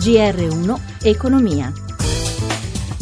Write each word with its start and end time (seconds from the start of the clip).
GR1 0.00 1.04
Economia. 1.04 1.70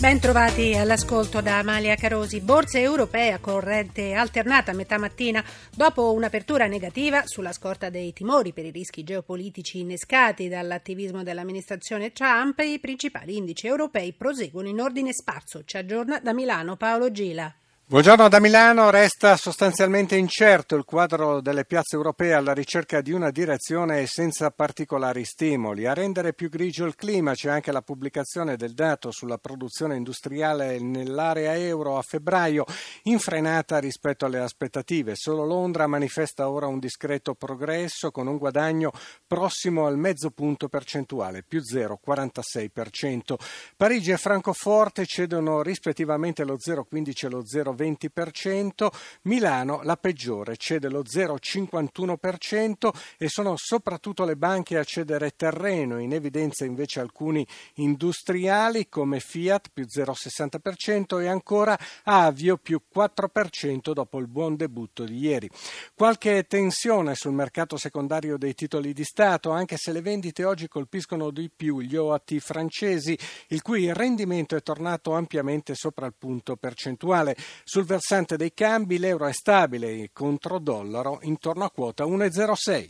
Ben 0.00 0.19
trovati 0.19 0.74
all'ascolto 0.74 1.40
da 1.40 1.58
Amalia 1.58 1.94
Carosi. 1.94 2.40
Borsa 2.40 2.80
europea 2.80 3.38
corrente 3.38 4.14
alternata 4.14 4.72
a 4.72 4.74
metà 4.74 4.98
mattina 4.98 5.45
dopo 5.76 6.12
un'apertura 6.12 6.66
negativa 6.66 7.22
sulla 7.24 7.53
scorta 7.53 7.88
dei 7.88 8.12
timori 8.12 8.53
per 8.53 8.65
i 8.65 8.72
rischi 8.72 9.04
geopolitici 9.04 9.79
innescati 9.79 10.48
dall'attivismo 10.48 11.22
dell'amministrazione 11.22 12.11
Trump. 12.11 12.58
I 12.58 12.80
principali 12.80 13.37
indici 13.37 13.69
europei 13.69 14.12
proseguono 14.12 14.67
in 14.67 14.80
ordine 14.80 15.12
sparso. 15.12 15.62
Ci 15.65 15.76
aggiorna 15.76 16.19
da 16.19 16.34
Milano 16.34 16.74
Paolo 16.74 17.12
Gila. 17.12 17.55
Buongiorno 17.91 18.28
da 18.28 18.38
Milano, 18.38 18.91
resta 18.91 19.34
sostanzialmente 19.38 20.14
incerto 20.14 20.77
il 20.77 20.84
quadro 20.84 21.41
delle 21.41 21.64
piazze 21.64 21.96
europee 21.96 22.34
alla 22.34 22.52
ricerca 22.52 23.01
di 23.01 23.12
una 23.12 23.30
direzione 23.30 24.05
senza 24.05 24.51
particolari 24.51 25.24
stimoli. 25.24 25.87
A 25.87 25.95
rendere 25.95 26.34
più 26.34 26.51
grigio 26.51 26.84
il 26.84 26.95
clima 26.95 27.32
c'è 27.32 27.48
anche 27.48 27.73
la 27.73 27.80
pubblicazione 27.80 28.56
del 28.56 28.74
dato 28.74 29.10
sulla 29.10 29.38
produzione 29.38 29.96
industriale 29.96 30.79
nell'area 30.79 31.56
euro 31.56 31.96
a 31.96 32.02
febbraio, 32.02 32.66
infrenata 33.05 33.79
rispetto 33.79 34.27
alle 34.27 34.41
aspettative. 34.41 35.15
Solo 35.15 35.46
Londra 35.46 35.87
manifesta 35.87 36.51
ora 36.51 36.66
un 36.66 36.80
discreto 36.80 37.32
progresso 37.32 38.10
con 38.10 38.27
un 38.27 38.37
guadagno 38.37 38.93
prossimo 39.27 39.87
al 39.87 39.96
mezzo 39.96 40.29
punto 40.29 40.68
percentuale, 40.68 41.43
più 41.43 41.62
0,46%. 41.62 43.34
Parigi 43.79 44.10
e 44.10 44.18
Francoforte 44.18 45.07
cedono 45.07 45.62
rispettivamente 45.62 46.45
lo 46.45 46.59
0,15 46.59 47.24
e 47.24 47.29
lo 47.30 47.43
0,20%. 47.43 47.77
20%, 47.78 48.88
Milano 49.23 49.80
la 49.82 49.96
peggiore, 49.96 50.56
cede 50.56 50.88
lo 50.88 51.02
0,51% 51.02 52.91
e 53.16 53.28
sono 53.28 53.54
soprattutto 53.56 54.24
le 54.24 54.37
banche 54.37 54.78
a 54.78 54.84
cedere 54.84 55.30
terreno, 55.37 55.98
in 55.98 56.12
evidenza 56.12 56.65
invece 56.65 57.01
alcuni 57.01 57.46
industriali 57.74 58.88
come 58.88 59.20
Fiat 59.20 59.70
più 59.73 59.85
0,60% 59.85 61.20
e 61.20 61.26
ancora 61.29 61.79
Avio 62.04 62.57
più 62.57 62.80
4% 62.95 63.92
dopo 63.92 64.18
il 64.18 64.26
buon 64.26 64.56
debutto 64.56 65.04
di 65.04 65.18
ieri. 65.18 65.48
Qualche 65.94 66.46
tensione 66.46 67.14
sul 67.14 67.32
mercato 67.32 67.76
secondario 67.76 68.36
dei 68.36 68.54
titoli 68.54 68.92
di 68.92 69.04
Stato, 69.04 69.50
anche 69.50 69.76
se 69.76 69.92
le 69.92 70.00
vendite 70.00 70.44
oggi 70.44 70.68
colpiscono 70.68 71.30
di 71.30 71.50
più 71.54 71.80
gli 71.80 71.96
OAT 71.96 72.38
francesi, 72.38 73.18
il 73.48 73.62
cui 73.62 73.92
rendimento 73.92 74.56
è 74.56 74.62
tornato 74.62 75.14
ampiamente 75.14 75.74
sopra 75.74 76.06
il 76.06 76.14
punto 76.16 76.56
percentuale. 76.56 77.36
Sul 77.70 77.84
versante 77.84 78.38
dei 78.38 78.55
cambi 78.55 78.98
l'euro 78.98 79.27
è 79.27 79.33
stabile 79.34 80.08
contro 80.14 80.58
dollaro 80.58 81.19
intorno 81.20 81.64
a 81.64 81.70
quota 81.70 82.06
1,06. 82.06 82.88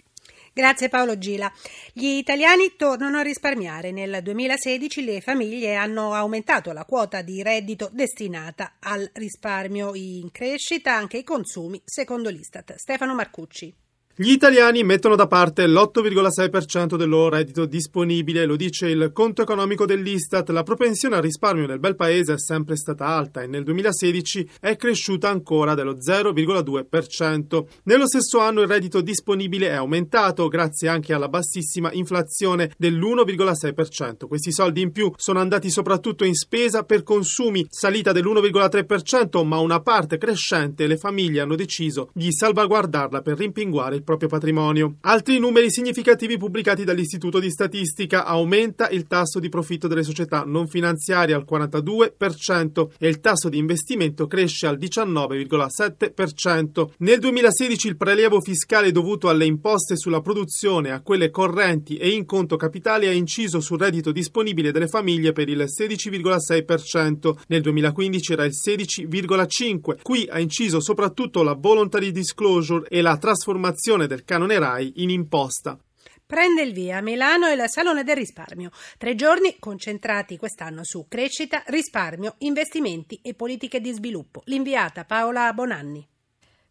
Grazie 0.53 0.89
Paolo 0.89 1.19
Gila. 1.19 1.53
Gli 1.93 2.07
italiani 2.07 2.77
tornano 2.77 3.19
a 3.19 3.23
risparmiare. 3.23 3.91
Nel 3.91 4.21
2016 4.23 5.05
le 5.05 5.21
famiglie 5.21 5.75
hanno 5.75 6.13
aumentato 6.15 6.71
la 6.71 6.85
quota 6.85 7.23
di 7.23 7.43
reddito 7.43 7.91
destinata 7.93 8.75
al 8.79 9.11
risparmio 9.15 9.97
in 9.97 10.31
crescita, 10.31 10.95
anche 10.95 11.19
i 11.19 11.25
consumi, 11.25 11.83
secondo 11.85 12.31
l'Istat. 12.31 12.77
Stefano 12.77 13.17
Marcucci. 13.17 13.75
Gli 14.21 14.33
italiani 14.33 14.83
mettono 14.83 15.15
da 15.15 15.29
parte 15.29 15.65
l'8,6% 15.69 16.97
del 16.97 17.09
loro 17.09 17.37
reddito 17.37 17.67
disponibile, 17.67 18.47
lo 18.47 18.57
dice 18.57 18.89
il 18.89 19.13
conto 19.13 19.43
economico 19.43 19.87
dell'Istat. 19.87 20.49
La 20.49 20.65
propensione 20.65 21.15
al 21.15 21.23
risparmio 21.23 21.69
nel 21.69 21.79
bel 21.79 21.95
paese 21.95 22.33
è 22.33 22.39
sempre 22.41 22.75
stata 22.75 23.07
alta 23.07 23.43
e 23.43 23.47
nel 23.47 23.63
2016 23.63 24.51
è 24.59 24.75
cresciuta 24.75 25.29
ancora 25.29 25.75
dello 25.75 25.99
0,2%. 25.99 27.67
Nello 27.85 28.09
stesso 28.09 28.41
anno 28.41 28.63
il 28.63 28.67
reddito 28.67 29.03
disponibile 29.03 29.69
è 29.69 29.75
aumentato 29.75 30.49
grazie 30.49 30.89
anche 30.89 31.13
alla 31.13 31.29
bassissima 31.29 31.93
inflazione 31.93 32.73
dell'1,6%. 32.77 34.27
Questi 34.27 34.51
soldi 34.51 34.81
in 34.81 34.91
più 34.91 35.13
sono 35.17 35.39
andati 35.39 35.71
soprattutto 35.71 36.25
in 36.25 36.35
spesa 36.35 36.83
per 36.83 37.05
consumi, 37.05 37.65
salita 37.71 38.11
dell'1,3%, 38.11 39.47
ma 39.47 39.59
una 39.59 39.81
parte 39.81 40.19
crescente 40.19 40.89
le 40.89 40.97
famiglie 40.97 41.41
hanno 41.41 41.55
deciso 41.55 42.11
di 42.13 42.33
salvaguardarla 42.33 43.23
per 43.23 43.39
rimpinguare 43.39 43.95
il 43.95 44.07
proprio 44.09 44.31
patrimonio. 44.31 44.95
Altri 45.03 45.39
numeri 45.39 45.71
significativi 45.71 46.39
pubblicati 46.39 46.83
dall'Istituto 46.83 47.39
di 47.39 47.51
Statistica 47.51 48.25
aumenta 48.25 48.89
il 48.89 49.07
tasso 49.07 49.39
di 49.39 49.51
profitto 49.51 49.87
delle 49.87 50.03
società 50.03 50.45
non 50.47 50.67
finanziarie 50.67 51.35
al 51.35 51.45
42% 51.47 52.89
e 52.99 53.07
il 53.07 53.21
tasso 53.21 53.51
di 53.51 53.59
investimento 53.59 54.27
cresce 54.27 54.67
al 54.67 54.79
19,7%. 54.79 56.89
Nel 57.01 57.19
2016 57.19 57.87
il 57.87 57.99
prelievo 57.99 58.41
fiscale 58.41 58.93
dovuto 58.93 59.29
alle 59.29 59.45
imposte 59.45 59.99
sulla 59.99 60.23
produzione, 60.23 60.91
a 60.91 61.03
quelle 61.03 61.29
correnti 61.29 61.99
e 61.99 62.09
in 62.09 62.25
conto 62.25 62.57
capitale 62.57 63.09
ha 63.09 63.13
inciso 63.13 63.61
sul 63.61 63.79
reddito 63.79 64.11
disponibile 64.11 64.73
delle 64.73 64.89
famiglie 64.89 65.33
per 65.33 65.51
il 65.51 65.67
16,6%. 65.67 67.37
Nel 67.49 67.61
2015 67.61 68.33
era 68.33 68.47
il 68.47 68.55
16,5%. 68.55 69.99
Qui 70.01 70.27
ha 70.31 70.41
inciso 70.41 70.81
soprattutto 70.81 71.43
la 71.43 71.53
voluntary 71.53 72.11
disclosure 72.11 72.87
e 72.89 73.03
la 73.03 73.19
trasformazione 73.19 73.97
del 74.07 74.25
canone 74.25 74.59
RAI 74.59 74.93
in 74.97 75.11
imposta. 75.11 75.79
Prende 76.27 76.61
il 76.61 76.75
via 76.75 77.01
Milano 77.01 77.49
il 77.49 77.63
Salone 77.69 78.05
del 78.05 78.17
Risparmio. 78.17 78.71
Tre 78.99 79.15
giorni 79.15 79.57
concentrati 79.59 80.37
quest'anno 80.37 80.85
su 80.85 81.07
crescita, 81.09 81.63
risparmio, 81.69 82.35
investimenti 82.39 83.19
e 83.23 83.33
politiche 83.33 83.81
di 83.81 83.93
sviluppo. 83.93 84.43
L'inviata 84.45 85.05
Paola 85.05 85.51
Bonanni. 85.55 86.07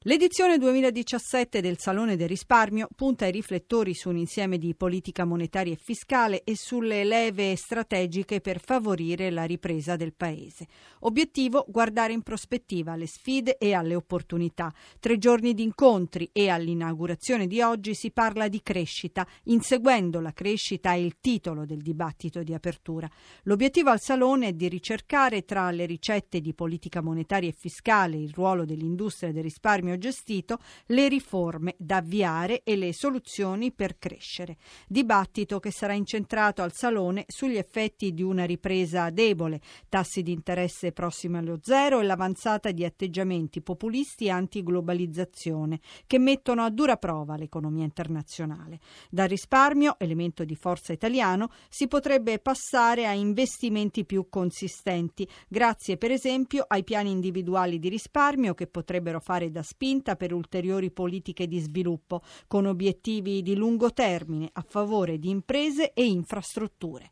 L'edizione 0.08 0.58
2017 0.58 1.60
del 1.60 1.80
Salone 1.80 2.16
del 2.16 2.30
Risparmio 2.30 2.88
punta 2.96 3.26
i 3.26 3.32
riflettori 3.32 3.94
su 3.94 4.08
un 4.08 4.16
insieme 4.16 4.58
di 4.58 4.74
politica 4.74 5.26
monetaria 5.26 5.74
e 5.74 5.78
fiscale 5.84 6.44
e 6.46 6.56
sulle 6.56 7.04
leve 7.04 7.58
strategiche 7.58 8.40
per 8.40 8.62
favorire 8.62 9.30
la 9.30 9.44
ripresa 9.44 9.98
del 9.98 10.14
Paese. 10.14 10.68
Obiettivo 11.00 11.66
guardare 11.68 12.14
in 12.14 12.22
prospettiva 12.22 12.94
alle 12.94 13.06
sfide 13.06 13.58
e 13.58 13.74
alle 13.74 13.96
opportunità. 13.96 14.74
Tre 14.98 15.18
giorni 15.18 15.54
di 15.54 15.64
incontri 15.64 16.30
e 16.32 16.48
all'inaugurazione 16.48 17.46
di 17.46 17.60
oggi 17.60 17.94
si 17.94 18.12
parla 18.12 18.48
di 18.48 18.62
crescita. 18.64 19.28
Inseguendo 19.48 20.22
la 20.22 20.32
crescita 20.32 20.94
è 20.94 20.96
il 20.96 21.18
titolo 21.20 21.66
del 21.66 21.82
dibattito 21.82 22.44
di 22.44 22.54
apertura. 22.54 23.10
L'obiettivo 23.44 23.90
al 23.90 24.00
Salone 24.00 24.48
è 24.48 24.54
di 24.54 24.70
ricercare 24.70 25.44
tra 25.44 25.70
le 25.72 25.86
ricette 25.86 26.40
di 26.40 26.54
politica 26.54 27.02
monetaria 27.02 27.50
e 27.50 27.56
fiscale 27.58 28.16
il 28.16 28.32
ruolo 28.34 28.64
dell'industria 28.64 29.34
del 29.34 29.44
risparmio 29.44 29.96
gestito, 29.98 30.60
le 30.88 31.08
riforme 31.08 31.76
da 31.78 31.98
avviare 31.98 32.62
e 32.64 32.76
le 32.76 32.94
soluzioni 32.94 33.72
per 33.72 33.98
crescere. 33.98 34.58
Dibattito 34.88 35.60
che 35.60 35.72
sarà 35.72 35.94
incentrato 35.94 36.62
al 36.62 36.74
Salone 36.74 37.26
sugli 37.28 37.58
effetti 37.58 38.14
di 38.14 38.24
una 38.24 38.46
ripresa 38.46 39.10
debole, 39.10 39.62
tassi 39.90 40.22
di 40.22 40.32
interesse 40.32 40.92
prossimi 40.92 41.38
allo 41.38 41.60
zero 41.62 42.00
e 42.00 42.04
l'avanzata 42.04 42.72
di 42.72 42.86
atteggiamenti 42.86 43.62
populisti 43.62 44.26
e 44.26 44.32
antiglobalizzazione 44.32 45.80
che 46.06 46.20
mettono 46.20 46.64
a 46.64 46.70
dura 46.70 46.98
prova 46.98 47.38
l'economia 47.38 47.84
internazionale. 47.84 48.80
Dal 49.10 49.28
risparmio, 49.28 49.96
elemento 50.00 50.44
di 50.44 50.56
forza 50.56 50.94
italiano, 50.94 51.50
si 51.70 51.88
potrebbe 51.88 52.40
passare 52.40 53.08
a 53.08 53.14
investimenti 53.14 54.06
più 54.06 54.28
consistenti, 54.30 55.28
grazie 55.48 55.98
per 55.98 56.12
esempio 56.12 56.66
ai 56.68 56.84
piani 56.84 57.12
individuali 57.12 57.80
di 57.80 57.90
risparmio 57.90 58.54
che 58.54 58.68
potrebbero 58.68 59.20
fare 59.20 59.50
da 59.50 59.62
spinta 59.62 59.77
spinta 59.78 60.16
per 60.16 60.34
ulteriori 60.34 60.90
politiche 60.90 61.48
di 61.48 61.60
sviluppo, 61.60 62.24
con 62.48 62.66
obiettivi 62.66 63.44
di 63.44 63.56
lungo 63.56 63.94
termine 63.94 64.50
a 64.54 64.66
favore 64.68 65.20
di 65.20 65.30
imprese 65.30 65.94
e 65.94 66.04
infrastrutture. 66.04 67.12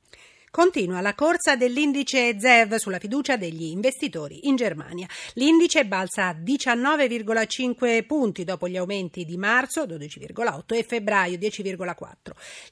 Continua 0.49 1.01
la 1.01 1.13
corsa 1.13 1.55
dell'indice 1.55 2.39
ZEV 2.39 2.75
sulla 2.75 2.97
fiducia 2.97 3.37
degli 3.37 3.65
investitori 3.65 4.47
in 4.47 4.55
Germania. 4.55 5.05
L'indice 5.33 5.85
balza 5.85 6.27
a 6.27 6.33
19,5 6.33 8.03
punti 8.05 8.43
dopo 8.43 8.67
gli 8.67 8.77
aumenti 8.77 9.25
di 9.25 9.37
marzo 9.37 9.83
12,8 9.83 10.75
e 10.75 10.83
febbraio 10.83 11.37
10,4. 11.37 12.15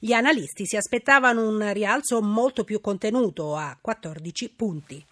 Gli 0.00 0.12
analisti 0.12 0.66
si 0.66 0.76
aspettavano 0.76 1.46
un 1.46 1.72
rialzo 1.72 2.20
molto 2.20 2.64
più 2.64 2.80
contenuto 2.80 3.54
a 3.54 3.78
14 3.80 4.48
punti. 4.56 5.04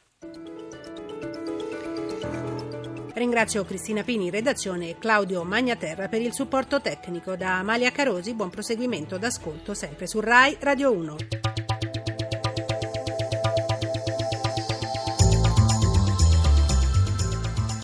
Ringrazio 3.23 3.65
Cristina 3.65 4.03
Pini 4.03 4.25
in 4.25 4.31
redazione 4.33 4.89
e 4.89 4.97
Claudio 4.99 5.45
Magnaterra 5.45 6.09
per 6.09 6.21
il 6.21 6.33
supporto 6.33 6.81
tecnico. 6.81 7.37
Da 7.37 7.59
Amalia 7.59 7.93
Carosi, 7.93 8.35
buon 8.35 8.51
proseguimento 8.51 9.17
d'ascolto 9.17 9.75
sempre 9.75 10.09
su 10.09 10.19
RAI 10.19 10.57
Radio 10.59 10.91
1. 10.91 11.17